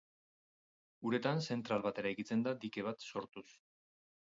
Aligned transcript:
Uretan 1.09 1.43
zentral 1.51 1.85
bat 1.85 2.03
eraikitzen 2.03 2.43
da 2.49 2.57
dike 2.65 2.89
bat 2.91 3.09
sortuz. 3.13 3.47